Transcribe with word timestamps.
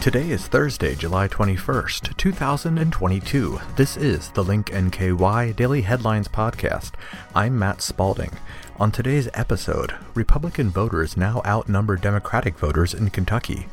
Today 0.00 0.30
is 0.30 0.46
Thursday, 0.46 0.94
July 0.94 1.28
21st, 1.28 2.16
2022. 2.16 3.60
This 3.76 3.98
is 3.98 4.30
the 4.30 4.42
Link 4.42 4.70
NKY 4.70 5.54
Daily 5.54 5.82
Headlines 5.82 6.26
Podcast. 6.26 6.92
I'm 7.34 7.58
Matt 7.58 7.82
Spalding. 7.82 8.32
On 8.78 8.90
today's 8.90 9.28
episode, 9.34 9.94
Republican 10.14 10.70
voters 10.70 11.18
now 11.18 11.42
outnumber 11.44 11.96
Democratic 11.96 12.58
voters 12.58 12.94
in 12.94 13.10
Kentucky. 13.10 13.68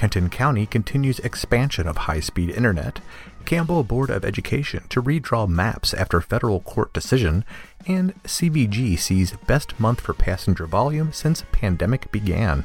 Kenton 0.00 0.30
County 0.30 0.64
continues 0.64 1.18
expansion 1.18 1.86
of 1.86 1.98
high 1.98 2.20
speed 2.20 2.48
internet. 2.48 3.00
Campbell 3.44 3.84
Board 3.84 4.08
of 4.08 4.24
Education 4.24 4.84
to 4.88 5.02
redraw 5.02 5.46
maps 5.46 5.92
after 5.92 6.22
federal 6.22 6.60
court 6.60 6.94
decision. 6.94 7.44
And 7.86 8.14
CVG 8.24 8.98
sees 8.98 9.36
best 9.46 9.78
month 9.78 10.00
for 10.00 10.14
passenger 10.14 10.64
volume 10.64 11.12
since 11.12 11.44
pandemic 11.52 12.10
began. 12.10 12.64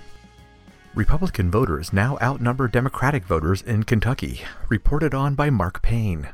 Republican 0.93 1.51
voters 1.51 1.91
now 1.91 2.17
outnumber 2.21 2.69
Democratic 2.69 3.25
voters 3.25 3.61
in 3.61 3.83
Kentucky, 3.83 4.39
reported 4.69 5.13
on 5.13 5.35
by 5.35 5.49
Mark 5.49 5.81
Payne. 5.81 6.29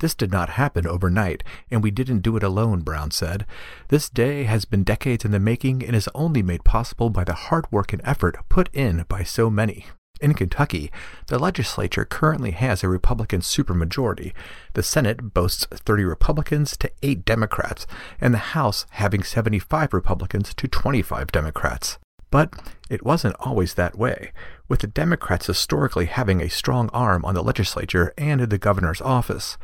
This 0.00 0.14
did 0.14 0.30
not 0.30 0.50
happen 0.50 0.86
overnight, 0.86 1.42
and 1.70 1.82
we 1.82 1.90
didn't 1.90 2.20
do 2.20 2.36
it 2.36 2.42
alone, 2.42 2.80
Brown 2.80 3.10
said. 3.10 3.44
This 3.88 4.08
day 4.08 4.44
has 4.44 4.64
been 4.64 4.84
decades 4.84 5.24
in 5.24 5.30
the 5.30 5.40
making 5.40 5.84
and 5.84 5.96
is 5.96 6.08
only 6.14 6.42
made 6.42 6.64
possible 6.64 7.10
by 7.10 7.24
the 7.24 7.34
hard 7.34 7.70
work 7.70 7.92
and 7.92 8.02
effort 8.04 8.36
put 8.48 8.68
in 8.74 9.04
by 9.08 9.22
so 9.22 9.50
many. 9.50 9.86
In 10.20 10.34
Kentucky, 10.34 10.90
the 11.28 11.38
legislature 11.38 12.04
currently 12.04 12.50
has 12.50 12.82
a 12.82 12.88
Republican 12.88 13.40
supermajority. 13.40 14.32
The 14.74 14.82
Senate 14.82 15.32
boasts 15.32 15.66
30 15.70 16.04
Republicans 16.04 16.76
to 16.78 16.90
8 17.02 17.24
Democrats, 17.24 17.86
and 18.20 18.34
the 18.34 18.38
House 18.38 18.84
having 18.90 19.22
75 19.22 19.92
Republicans 19.92 20.54
to 20.54 20.66
25 20.66 21.30
Democrats. 21.30 21.98
But 22.30 22.52
it 22.90 23.04
wasn't 23.04 23.36
always 23.38 23.74
that 23.74 23.96
way, 23.96 24.32
with 24.68 24.80
the 24.80 24.86
Democrats 24.86 25.46
historically 25.46 26.06
having 26.06 26.40
a 26.40 26.50
strong 26.50 26.90
arm 26.92 27.24
on 27.24 27.34
the 27.34 27.42
legislature 27.42 28.12
and 28.18 28.40
in 28.40 28.48
the 28.48 28.58
governor's 28.58 29.00
office. 29.00 29.56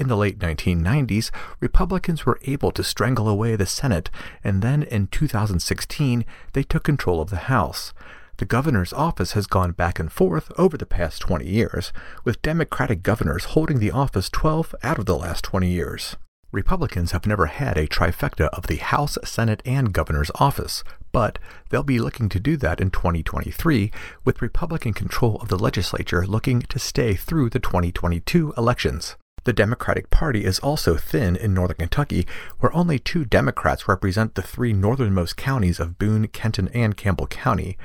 In 0.00 0.08
the 0.08 0.16
late 0.16 0.38
1990s, 0.38 1.30
Republicans 1.60 2.24
were 2.24 2.40
able 2.46 2.72
to 2.72 2.82
strangle 2.82 3.28
away 3.28 3.54
the 3.54 3.66
Senate, 3.66 4.08
and 4.42 4.62
then 4.62 4.82
in 4.82 5.08
2016, 5.08 6.24
they 6.54 6.62
took 6.62 6.84
control 6.84 7.20
of 7.20 7.28
the 7.28 7.50
House. 7.52 7.92
The 8.38 8.46
governor's 8.46 8.94
office 8.94 9.32
has 9.32 9.46
gone 9.46 9.72
back 9.72 10.00
and 10.00 10.10
forth 10.10 10.50
over 10.56 10.78
the 10.78 10.86
past 10.86 11.20
20 11.20 11.46
years, 11.46 11.92
with 12.24 12.40
Democratic 12.40 13.02
governors 13.02 13.52
holding 13.52 13.78
the 13.78 13.90
office 13.90 14.30
12 14.30 14.74
out 14.82 14.98
of 14.98 15.04
the 15.04 15.18
last 15.18 15.44
20 15.44 15.68
years. 15.68 16.16
Republicans 16.50 17.12
have 17.12 17.26
never 17.26 17.44
had 17.46 17.76
a 17.76 17.86
trifecta 17.86 18.46
of 18.54 18.68
the 18.68 18.76
House, 18.76 19.18
Senate, 19.22 19.60
and 19.66 19.92
governor's 19.92 20.30
office, 20.36 20.82
but 21.12 21.38
they'll 21.68 21.82
be 21.82 21.98
looking 21.98 22.30
to 22.30 22.40
do 22.40 22.56
that 22.56 22.80
in 22.80 22.90
2023, 22.90 23.92
with 24.24 24.40
Republican 24.40 24.94
control 24.94 25.36
of 25.42 25.48
the 25.48 25.58
legislature 25.58 26.26
looking 26.26 26.62
to 26.62 26.78
stay 26.78 27.14
through 27.14 27.50
the 27.50 27.60
2022 27.60 28.54
elections. 28.56 29.16
The 29.44 29.52
Democratic 29.54 30.10
Party 30.10 30.44
is 30.44 30.58
also 30.58 30.96
thin 30.96 31.34
in 31.34 31.54
northern 31.54 31.78
Kentucky, 31.78 32.26
where 32.58 32.74
only 32.74 32.98
two 32.98 33.24
Democrats 33.24 33.88
represent 33.88 34.34
the 34.34 34.42
three 34.42 34.74
northernmost 34.74 35.36
counties 35.38 35.80
of 35.80 35.98
Boone, 35.98 36.28
Kenton, 36.28 36.68
and 36.74 36.96
Campbell 36.96 37.26
County. 37.26 37.78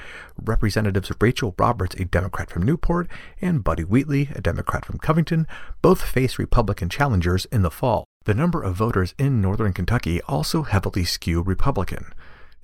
Representatives 0.44 1.12
Rachel 1.22 1.56
Roberts, 1.58 1.96
a 1.96 2.04
Democrat 2.04 2.50
from 2.50 2.64
Newport, 2.64 3.08
and 3.42 3.64
Buddy 3.64 3.84
Wheatley, 3.84 4.30
a 4.36 4.42
Democrat 4.42 4.84
from 4.84 5.00
Covington, 5.00 5.48
both 5.82 6.02
face 6.02 6.38
Republican 6.38 6.90
challengers 6.90 7.46
in 7.46 7.62
the 7.62 7.72
fall. 7.72 8.04
The 8.26 8.34
number 8.34 8.62
of 8.62 8.76
voters 8.76 9.14
in 9.18 9.40
northern 9.40 9.72
Kentucky 9.72 10.22
also 10.24 10.64
heavily 10.64 11.06
skew 11.06 11.42
Republican. 11.42 12.14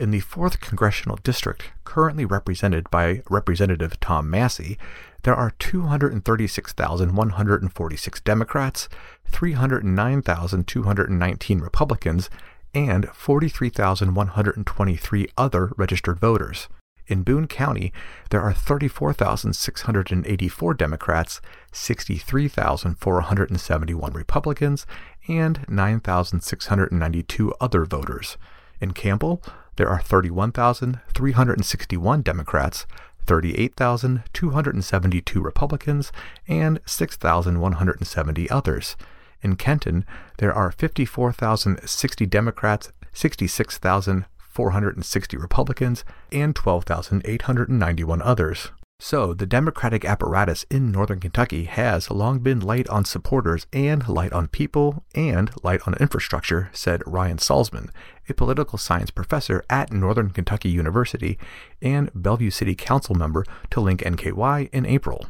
In 0.02 0.10
the 0.10 0.22
4th 0.22 0.60
Congressional 0.60 1.20
District, 1.22 1.64
currently 1.84 2.26
represented 2.26 2.90
by 2.90 3.22
Representative 3.30 4.00
Tom 4.00 4.32
Massie, 4.32 4.80
there 5.22 5.36
are 5.36 5.54
236,146 5.60 8.22
Democrats, 8.22 8.90
309,219 9.28 11.60
Republicans, 11.60 12.32
and 12.74 13.10
43,123 13.10 15.28
other 15.38 15.72
registered 15.78 16.20
voters. 16.20 16.68
In 17.06 17.22
Boone 17.22 17.46
County, 17.46 17.94
there 18.32 18.42
are 18.42 18.54
34,684 18.54 20.74
Democrats, 20.74 21.42
63,471 21.72 24.14
Republicans, 24.14 24.88
and 25.28 25.64
9,692 25.70 27.54
other 27.62 27.86
voters. 27.86 28.38
In 28.81 28.92
Campbell, 28.92 29.42
there 29.78 29.88
are 29.88 30.02
31,361 30.02 32.22
Democrats, 32.24 32.86
38,272 33.25 35.42
Republicans, 35.42 36.12
and 36.47 36.81
6,170 36.86 38.50
others. 38.50 38.97
In 39.44 39.56
Kenton, 39.56 40.06
there 40.38 40.53
are 40.53 40.72
54,060 40.72 42.25
Democrats, 42.25 42.91
66,460 43.14 45.38
Republicans, 45.38 46.03
and 46.31 46.56
12,891 46.56 48.22
others. 48.22 48.72
So, 49.04 49.34
the 49.34 49.48
Democratic 49.48 50.06
apparatus 50.06 50.64
in 50.70 50.92
northern 50.92 51.20
Kentucky 51.20 51.64
has 51.64 52.12
long 52.12 52.38
been 52.38 52.60
light 52.60 52.88
on 52.88 53.04
supporters 53.04 53.66
and 53.74 54.08
light 54.08 54.32
on 54.32 54.48
people 54.48 55.04
and 55.16 55.50
light 55.64 55.82
on 55.88 55.96
infrastructure, 55.96 56.70
said 56.72 57.02
Ryan 57.08 57.38
Salzman, 57.38 57.90
a 58.30 58.36
political 58.36 58.78
science 58.78 59.10
professor 59.10 59.66
at 59.72 59.92
Northern 59.92 60.30
Kentucky 60.30 60.70
University 60.70 61.40
and 61.82 62.12
Bellevue 62.14 62.52
City 62.52 62.76
Council 62.76 63.16
member 63.16 63.44
to 63.72 63.82
Link 63.82 64.02
NKY 64.02 64.70
in 64.72 64.86
April. 64.86 65.26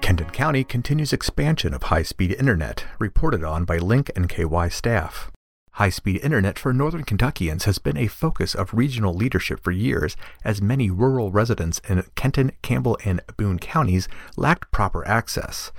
Kenton 0.00 0.30
County 0.30 0.64
continues 0.64 1.12
expansion 1.12 1.74
of 1.74 1.84
high 1.84 2.04
speed 2.04 2.34
internet, 2.38 2.86
reported 2.98 3.44
on 3.44 3.66
by 3.66 3.76
Link 3.76 4.10
NKY 4.16 4.72
staff. 4.72 5.30
High 5.80 5.88
speed 5.88 6.20
internet 6.22 6.58
for 6.58 6.74
Northern 6.74 7.04
Kentuckians 7.04 7.64
has 7.64 7.78
been 7.78 7.96
a 7.96 8.06
focus 8.06 8.54
of 8.54 8.74
regional 8.74 9.14
leadership 9.14 9.60
for 9.64 9.70
years, 9.70 10.14
as 10.44 10.60
many 10.60 10.90
rural 10.90 11.32
residents 11.32 11.80
in 11.88 12.04
Kenton, 12.16 12.52
Campbell, 12.60 12.98
and 13.02 13.22
Boone 13.38 13.58
counties 13.58 14.06
lacked 14.36 14.70
proper 14.72 15.08
access. 15.08 15.72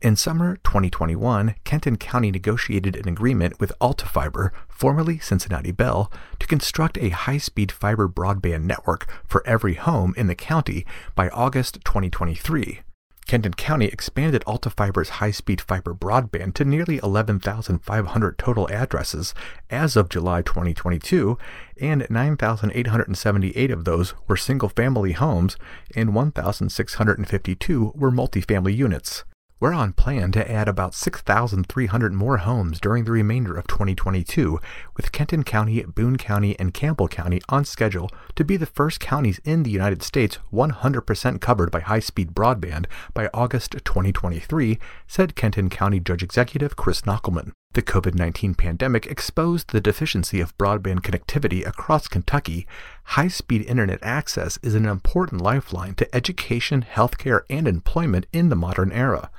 In 0.00 0.14
summer 0.14 0.58
2021, 0.58 1.56
Kenton 1.64 1.96
County 1.96 2.30
negotiated 2.30 2.94
an 2.94 3.08
agreement 3.08 3.58
with 3.58 3.72
AltaFiber, 3.80 4.52
formerly 4.68 5.18
Cincinnati 5.18 5.72
Bell, 5.72 6.12
to 6.38 6.46
construct 6.46 6.96
a 6.98 7.08
high 7.08 7.38
speed 7.38 7.72
fiber 7.72 8.08
broadband 8.08 8.62
network 8.62 9.10
for 9.26 9.44
every 9.44 9.74
home 9.74 10.14
in 10.16 10.28
the 10.28 10.36
county 10.36 10.86
by 11.16 11.28
August 11.30 11.80
2023. 11.84 12.82
Kenton 13.26 13.54
County 13.54 13.86
expanded 13.86 14.44
AltaFiber's 14.46 15.08
high-speed 15.08 15.60
fiber 15.60 15.94
broadband 15.94 16.54
to 16.54 16.64
nearly 16.64 17.00
11,500 17.02 18.38
total 18.38 18.68
addresses 18.70 19.34
as 19.70 19.96
of 19.96 20.08
July 20.10 20.42
2022, 20.42 21.38
and 21.80 22.06
9,878 22.10 23.70
of 23.70 23.84
those 23.84 24.14
were 24.28 24.36
single-family 24.36 25.12
homes 25.12 25.56
and 25.96 26.14
1,652 26.14 27.92
were 27.94 28.12
multifamily 28.12 28.76
units. 28.76 29.24
We're 29.60 29.72
on 29.72 29.92
plan 29.92 30.32
to 30.32 30.50
add 30.50 30.68
about 30.68 30.94
6,300 30.94 32.12
more 32.12 32.38
homes 32.38 32.80
during 32.80 33.04
the 33.04 33.12
remainder 33.12 33.56
of 33.56 33.68
2022, 33.68 34.58
with 34.96 35.12
Kenton 35.12 35.44
County, 35.44 35.80
Boone 35.84 36.18
County, 36.18 36.58
and 36.58 36.74
Campbell 36.74 37.06
County 37.06 37.40
on 37.48 37.64
schedule 37.64 38.10
to 38.34 38.44
be 38.44 38.56
the 38.56 38.66
first 38.66 38.98
counties 38.98 39.40
in 39.44 39.62
the 39.62 39.70
United 39.70 40.02
States 40.02 40.38
100% 40.52 41.40
covered 41.40 41.70
by 41.70 41.80
high 41.80 42.00
speed 42.00 42.34
broadband 42.34 42.86
by 43.14 43.30
August 43.32 43.76
2023, 43.84 44.78
said 45.06 45.36
Kenton 45.36 45.70
County 45.70 46.00
Judge 46.00 46.24
Executive 46.24 46.74
Kris 46.74 47.02
Knochelmann. 47.02 47.52
The 47.74 47.82
COVID 47.82 48.14
19 48.14 48.54
pandemic 48.54 49.06
exposed 49.06 49.70
the 49.70 49.80
deficiency 49.80 50.40
of 50.40 50.56
broadband 50.58 51.00
connectivity 51.00 51.66
across 51.66 52.06
Kentucky. 52.06 52.66
High 53.04 53.28
speed 53.28 53.62
internet 53.62 54.00
access 54.02 54.58
is 54.62 54.74
an 54.74 54.86
important 54.86 55.40
lifeline 55.40 55.94
to 55.96 56.14
education, 56.14 56.84
healthcare, 56.88 57.42
and 57.48 57.66
employment 57.66 58.26
in 58.32 58.48
the 58.48 58.56
modern 58.56 58.92
era. 58.92 59.30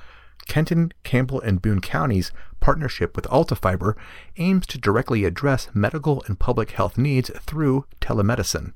Kenton, 0.48 0.94
Campbell, 1.04 1.42
and 1.42 1.62
Boone 1.62 1.82
counties' 1.82 2.32
partnership 2.60 3.16
with 3.16 3.26
AltaFiber 3.26 3.96
aims 4.38 4.66
to 4.68 4.78
directly 4.78 5.26
address 5.26 5.70
medical 5.74 6.24
and 6.28 6.40
public 6.40 6.72
health 6.72 6.98
needs 6.98 7.30
through 7.42 7.86
telemedicine. 8.02 8.76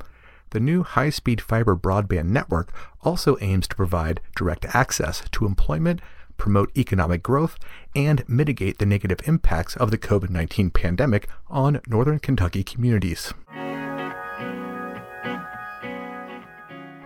The 0.52 0.60
new 0.60 0.84
high 0.84 1.12
speed 1.12 1.42
fiber 1.42 1.76
broadband 1.76 2.26
network 2.26 2.74
also 3.02 3.38
aims 3.40 3.68
to 3.68 3.76
provide 3.76 4.20
direct 4.36 4.66
access 4.74 5.24
to 5.32 5.46
employment, 5.46 6.02
promote 6.38 6.76
economic 6.76 7.22
growth, 7.22 7.58
and 7.96 8.28
mitigate 8.28 8.80
the 8.80 8.86
negative 8.86 9.20
impacts 9.26 9.76
of 9.78 9.92
the 9.92 9.98
COVID 9.98 10.30
19 10.30 10.72
pandemic 10.72 11.30
on 11.50 11.82
northern 11.88 12.20
Kentucky 12.20 12.64
communities. 12.64 13.34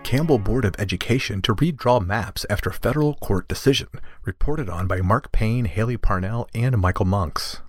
Campbell 0.04 0.38
Board 0.38 0.64
of 0.64 0.76
Education 0.78 1.42
to 1.42 1.54
redraw 1.54 2.04
maps 2.04 2.46
after 2.48 2.70
federal 2.70 3.14
court 3.14 3.48
decision, 3.48 3.88
reported 4.26 4.68
on 4.68 4.86
by 4.86 5.00
Mark 5.00 5.32
Payne, 5.32 5.66
Haley 5.66 5.96
Parnell, 5.96 6.48
and 6.54 6.78
Michael 6.78 7.04
Monks. 7.04 7.60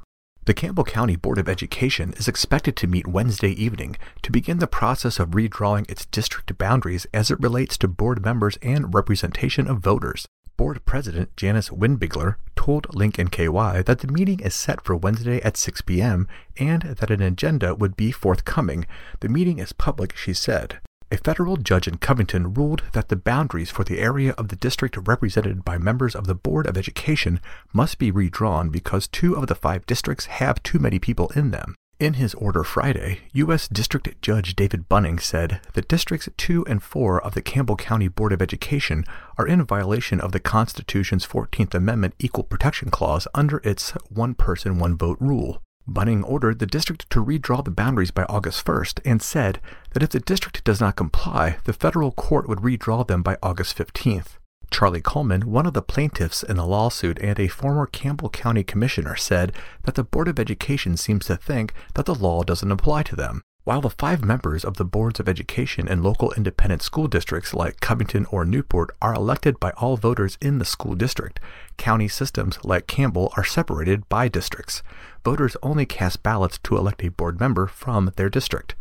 The 0.46 0.54
Campbell 0.54 0.84
County 0.84 1.16
Board 1.16 1.40
of 1.40 1.50
Education 1.50 2.14
is 2.18 2.28
expected 2.28 2.76
to 2.78 2.88
meet 2.88 3.08
Wednesday 3.08 3.52
evening 3.52 3.98
to 4.22 4.32
begin 4.32 4.60
the 4.60 4.68
process 4.68 5.20
of 5.20 5.30
redrawing 5.30 5.90
its 5.90 6.06
district 6.06 6.56
boundaries 6.58 7.08
as 7.14 7.32
it 7.32 7.40
relates 7.40 7.78
to 7.80 7.88
board 7.88 8.24
members 8.24 8.58
and 8.62 8.94
representation 8.94 9.68
of 9.68 9.80
voters. 9.80 10.28
Board 10.56 10.86
President 10.86 11.36
Janis 11.36 11.70
Winbigler 11.70 12.36
told 12.56 12.94
Link 12.96 13.18
NKY 13.18 13.84
that 13.86 14.00
the 14.00 14.08
meeting 14.08 14.40
is 14.40 14.54
set 14.54 14.84
for 14.84 14.96
Wednesday 14.96 15.42
at 15.42 15.58
6 15.58 15.82
p.m. 15.82 16.28
and 16.58 16.84
that 16.84 17.12
an 17.12 17.22
agenda 17.22 17.76
would 17.76 17.98
be 17.98 18.12
forthcoming. 18.12 18.86
The 19.20 19.30
meeting 19.30 19.60
is 19.60 19.74
public, 19.74 20.16
she 20.16 20.34
said. 20.34 20.80
A 21.16 21.18
federal 21.20 21.56
judge 21.56 21.88
in 21.88 21.96
Covington 21.96 22.54
ruled 22.54 22.84
that 22.92 23.08
the 23.08 23.16
boundaries 23.16 23.72
for 23.72 23.86
the 23.86 24.00
area 24.00 24.34
of 24.34 24.50
the 24.50 24.58
district 24.58 24.98
represented 25.08 25.64
by 25.64 25.78
members 25.78 26.14
of 26.14 26.28
the 26.28 26.36
Board 26.36 26.68
of 26.68 26.76
Education 26.76 27.40
must 27.72 28.00
be 28.00 28.12
redrawn 28.12 28.68
because 28.68 29.08
two 29.08 29.34
of 29.34 29.48
the 29.48 29.56
five 29.56 29.86
districts 29.86 30.26
have 30.26 30.62
too 30.62 30.78
many 30.78 31.00
people 31.00 31.32
in 31.34 31.52
them. 31.52 31.74
In 32.02 32.16
his 32.16 32.34
order 32.34 32.66
Friday, 32.66 33.20
U.S. 33.32 33.70
District 33.70 34.22
Judge 34.22 34.58
David 34.58 34.90
Bunning 34.90 35.18
said 35.18 35.62
that 35.72 35.88
Districts 35.88 36.28
2 36.36 36.66
and 36.66 36.84
4 36.84 37.22
of 37.24 37.34
the 37.34 37.42
Campbell 37.42 37.78
County 37.78 38.10
Board 38.10 38.34
of 38.34 38.42
Education 38.42 39.06
are 39.38 39.48
in 39.48 39.64
violation 39.64 40.20
of 40.20 40.34
the 40.34 40.42
Constitution's 40.42 41.26
14th 41.26 41.74
Amendment 41.74 42.16
Equal 42.20 42.44
Protection 42.44 42.92
Clause 42.92 43.26
under 43.34 43.62
its 43.64 43.92
one 44.10 44.34
person, 44.34 44.80
one 44.80 44.98
vote 44.98 45.18
rule. 45.22 45.62
Bunning 45.88 46.24
ordered 46.24 46.60
the 46.60 46.66
district 46.66 47.10
to 47.12 47.24
redraw 47.24 47.64
the 47.64 47.70
boundaries 47.70 48.12
by 48.12 48.24
August 48.24 48.66
1st 48.66 49.00
and 49.06 49.22
said 49.22 49.60
that 49.94 50.02
if 50.02 50.10
the 50.10 50.20
district 50.20 50.64
does 50.64 50.82
not 50.82 50.96
comply, 50.96 51.58
the 51.66 51.74
federal 51.74 52.12
court 52.12 52.50
would 52.50 52.60
redraw 52.60 53.06
them 53.06 53.22
by 53.22 53.38
August 53.44 53.78
15th. 53.78 54.38
Charlie 54.72 55.02
Coleman, 55.02 55.52
one 55.52 55.68
of 55.68 55.74
the 55.74 55.84
plaintiffs 55.84 56.42
in 56.42 56.58
the 56.58 56.66
lawsuit 56.66 57.20
and 57.22 57.40
a 57.40 57.48
former 57.48 57.86
Campbell 57.86 58.30
County 58.30 58.64
commissioner, 58.64 59.16
said 59.16 59.54
that 59.84 59.94
the 59.96 60.04
Board 60.04 60.28
of 60.28 60.40
Education 60.40 60.98
seems 60.98 61.26
to 61.28 61.38
think 61.38 61.72
that 61.94 62.06
the 62.08 62.16
law 62.16 62.44
doesn't 62.44 62.72
apply 62.72 63.04
to 63.04 63.16
them. 63.16 63.44
While 63.66 63.82
the 63.82 63.90
five 63.90 64.24
members 64.24 64.64
of 64.64 64.78
the 64.78 64.86
boards 64.86 65.20
of 65.20 65.28
education 65.28 65.88
in 65.88 66.04
local 66.04 66.32
independent 66.34 66.84
school 66.84 67.08
districts 67.08 67.52
like 67.52 67.80
Covington 67.80 68.28
or 68.28 68.46
Newport 68.46 68.96
are 69.02 69.16
elected 69.16 69.60
by 69.60 69.72
all 69.72 69.98
voters 69.98 70.38
in 70.40 70.60
the 70.60 70.66
school 70.66 70.94
district, 70.94 71.40
county 71.76 72.08
systems 72.08 72.60
like 72.64 72.86
Campbell 72.86 73.34
are 73.36 73.44
separated 73.44 74.08
by 74.08 74.28
districts. 74.28 74.84
Voters 75.24 75.58
only 75.64 75.88
cast 75.88 76.22
ballots 76.22 76.60
to 76.60 76.78
elect 76.78 77.04
a 77.04 77.10
board 77.10 77.40
member 77.40 77.66
from 77.66 78.12
their 78.18 78.30
district. 78.30 78.76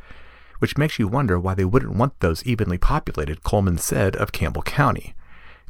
Which 0.58 0.76
makes 0.76 0.98
you 0.98 1.08
wonder 1.08 1.40
why 1.40 1.54
they 1.54 1.64
wouldn't 1.64 1.96
want 1.96 2.20
those 2.20 2.44
evenly 2.44 2.76
populated, 2.76 3.42
Coleman 3.42 3.78
said 3.78 4.14
of 4.16 4.32
Campbell 4.32 4.60
County. 4.60 5.14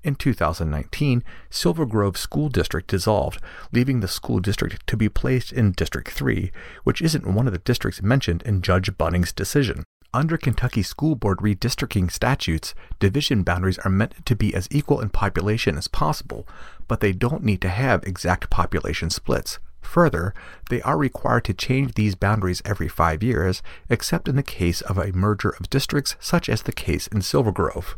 In 0.04 0.16
2019, 0.16 1.24
Silver 1.48 1.86
Grove 1.86 2.18
School 2.18 2.50
District 2.50 2.86
dissolved, 2.86 3.40
leaving 3.72 4.00
the 4.00 4.06
school 4.06 4.38
district 4.38 4.86
to 4.86 4.98
be 4.98 5.08
placed 5.08 5.50
in 5.50 5.72
District 5.72 6.10
3, 6.10 6.52
which 6.82 7.00
isn't 7.00 7.26
one 7.26 7.46
of 7.46 7.54
the 7.54 7.58
districts 7.58 8.02
mentioned 8.02 8.42
in 8.42 8.60
Judge 8.60 8.96
Bunning's 8.98 9.32
decision. 9.32 9.82
Under 10.12 10.36
Kentucky 10.36 10.82
School 10.82 11.14
Board 11.14 11.38
redistricting 11.38 12.12
statutes, 12.12 12.74
division 13.00 13.44
boundaries 13.44 13.78
are 13.78 13.90
meant 13.90 14.26
to 14.26 14.36
be 14.36 14.54
as 14.54 14.68
equal 14.70 15.00
in 15.00 15.08
population 15.08 15.78
as 15.78 15.88
possible, 15.88 16.46
but 16.86 17.00
they 17.00 17.12
don't 17.12 17.42
need 17.42 17.62
to 17.62 17.70
have 17.70 18.04
exact 18.04 18.50
population 18.50 19.08
splits. 19.08 19.58
Further, 19.80 20.34
they 20.70 20.82
are 20.82 20.98
required 20.98 21.44
to 21.44 21.54
change 21.54 21.94
these 21.94 22.14
boundaries 22.14 22.62
every 22.64 22.88
five 22.88 23.22
years, 23.22 23.62
except 23.88 24.28
in 24.28 24.36
the 24.36 24.42
case 24.42 24.80
of 24.82 24.98
a 24.98 25.12
merger 25.12 25.50
of 25.50 25.70
districts, 25.70 26.16
such 26.20 26.48
as 26.48 26.62
the 26.62 26.72
case 26.72 27.06
in 27.06 27.22
Silver 27.22 27.52
Grove. 27.52 27.96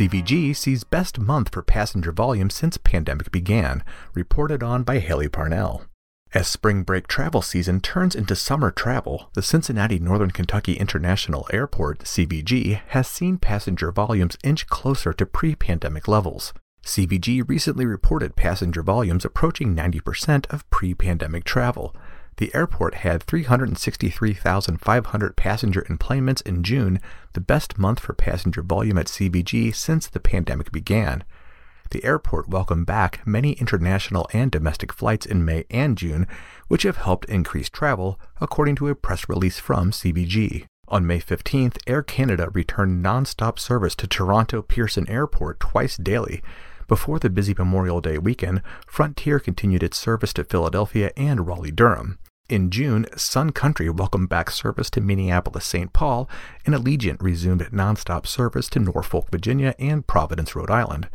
CVG 0.00 0.56
sees 0.56 0.82
best 0.82 1.18
month 1.18 1.52
for 1.52 1.60
passenger 1.60 2.10
volume 2.10 2.48
since 2.48 2.78
pandemic 2.78 3.30
began, 3.30 3.84
reported 4.14 4.62
on 4.62 4.82
by 4.82 4.98
Haley 4.98 5.28
Parnell. 5.28 5.84
As 6.32 6.48
spring 6.48 6.84
break 6.84 7.06
travel 7.06 7.42
season 7.42 7.80
turns 7.80 8.14
into 8.14 8.34
summer 8.34 8.70
travel, 8.70 9.28
the 9.34 9.42
Cincinnati 9.42 9.98
Northern 9.98 10.30
Kentucky 10.30 10.72
International 10.72 11.46
Airport, 11.52 11.98
CVG, 12.04 12.80
has 12.88 13.08
seen 13.08 13.36
passenger 13.36 13.92
volumes 13.92 14.38
inch 14.42 14.66
closer 14.68 15.12
to 15.12 15.26
pre 15.26 15.54
pandemic 15.54 16.08
levels. 16.08 16.54
CVG 16.82 17.46
recently 17.46 17.84
reported 17.84 18.36
passenger 18.36 18.82
volumes 18.82 19.26
approaching 19.26 19.76
90% 19.76 20.50
of 20.50 20.68
pre 20.70 20.94
pandemic 20.94 21.44
travel, 21.44 21.94
the 22.40 22.52
airport 22.54 22.94
had 22.94 23.22
363,500 23.22 25.36
passenger 25.36 25.84
enplanements 25.90 26.40
in 26.40 26.62
June, 26.62 26.98
the 27.34 27.40
best 27.40 27.78
month 27.78 28.00
for 28.00 28.14
passenger 28.14 28.62
volume 28.62 28.96
at 28.96 29.08
CVG 29.08 29.74
since 29.74 30.06
the 30.06 30.20
pandemic 30.20 30.72
began. 30.72 31.22
The 31.90 32.02
airport 32.02 32.48
welcomed 32.48 32.86
back 32.86 33.20
many 33.26 33.52
international 33.52 34.26
and 34.32 34.50
domestic 34.50 34.90
flights 34.90 35.26
in 35.26 35.44
May 35.44 35.66
and 35.68 35.98
June, 35.98 36.26
which 36.68 36.84
have 36.84 36.96
helped 36.96 37.26
increase 37.26 37.68
travel, 37.68 38.18
according 38.40 38.76
to 38.76 38.88
a 38.88 38.94
press 38.94 39.28
release 39.28 39.58
from 39.58 39.90
CVG. 39.90 40.64
On 40.88 41.06
May 41.06 41.20
15th, 41.20 41.76
Air 41.86 42.02
Canada 42.02 42.48
returned 42.54 43.04
nonstop 43.04 43.58
service 43.58 43.94
to 43.96 44.06
Toronto 44.06 44.62
Pearson 44.62 45.06
Airport 45.10 45.60
twice 45.60 45.98
daily, 45.98 46.42
before 46.90 47.20
the 47.20 47.30
busy 47.30 47.54
Memorial 47.56 48.00
Day 48.00 48.18
weekend, 48.18 48.62
Frontier 48.84 49.38
continued 49.38 49.84
its 49.84 49.96
service 49.96 50.32
to 50.32 50.42
Philadelphia 50.42 51.12
and 51.16 51.46
Raleigh 51.46 51.70
Durham. 51.70 52.18
In 52.50 52.68
June, 52.68 53.06
Sun 53.16 53.50
Country 53.50 53.88
welcomed 53.88 54.28
back 54.28 54.50
service 54.50 54.90
to 54.90 55.00
Minneapolis 55.00 55.64
St. 55.64 55.92
Paul, 55.92 56.28
and 56.66 56.74
Allegiant 56.74 57.22
resumed 57.22 57.60
nonstop 57.70 58.26
service 58.26 58.68
to 58.70 58.80
Norfolk, 58.80 59.28
Virginia 59.30 59.72
and 59.78 60.04
Providence, 60.04 60.56
Rhode 60.56 60.68
Island. 60.68 61.08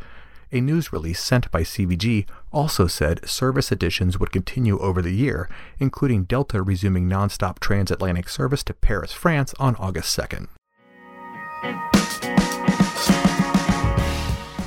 A 0.50 0.62
news 0.62 0.94
release 0.94 1.20
sent 1.20 1.50
by 1.50 1.60
CVG 1.60 2.26
also 2.52 2.86
said 2.86 3.28
service 3.28 3.70
additions 3.70 4.18
would 4.18 4.32
continue 4.32 4.78
over 4.78 5.02
the 5.02 5.12
year, 5.12 5.46
including 5.78 6.24
Delta 6.24 6.62
resuming 6.62 7.06
nonstop 7.06 7.58
transatlantic 7.58 8.30
service 8.30 8.64
to 8.64 8.72
Paris, 8.72 9.12
France 9.12 9.52
on 9.60 9.76
August 9.76 10.18
2nd. 10.18 10.48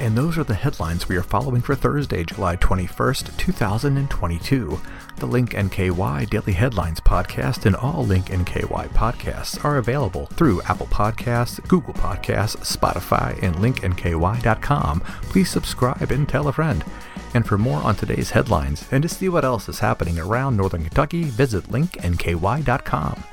And 0.10 0.18
those 0.18 0.40
are 0.40 0.44
the 0.44 0.56
headlines 0.56 1.08
we 1.08 1.18
are 1.18 1.22
following 1.22 1.62
for 1.62 1.76
Thursday, 1.76 2.24
July 2.24 2.56
21st, 2.56 3.38
2022. 3.38 4.82
The 5.18 5.26
Link 5.28 5.52
NKY 5.52 6.28
Daily 6.32 6.54
Headlines 6.54 7.00
podcast 7.00 7.68
and 7.68 7.76
all 7.76 8.04
Link 8.04 8.32
NKY 8.32 8.90
podcasts 8.90 9.64
are 9.64 9.78
available 9.78 10.26
through 10.26 10.64
Apple 10.64 10.88
Podcasts, 10.88 11.64
Google 11.68 11.94
Podcasts, 11.94 12.58
Spotify, 12.76 13.38
and 13.44 13.58
linknky.com. 13.58 15.02
Please 15.02 15.52
subscribe 15.52 16.10
and 16.10 16.28
tell 16.28 16.48
a 16.48 16.54
friend. 16.54 16.84
And 17.36 17.46
for 17.46 17.60
more 17.60 17.84
on 17.84 17.96
today's 17.96 18.32
headlines 18.32 18.88
and 18.92 19.04
to 19.04 19.10
see 19.10 19.30
what 19.30 19.46
else 19.46 19.70
is 19.70 19.78
happening 19.78 20.18
around 20.18 20.58
Northern 20.58 20.82
Kentucky, 20.82 21.26
visit 21.26 21.66
linknky.com. 21.66 23.24